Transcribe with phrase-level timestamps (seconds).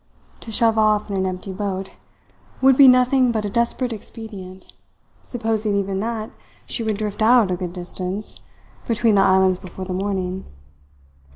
[0.39, 1.91] To shove off in an empty boat
[2.59, 4.73] would be nothing but a desperate expedient,
[5.21, 6.31] supposing even that
[6.65, 8.41] she would drift out a good distance
[8.87, 10.45] between the islands before the morning.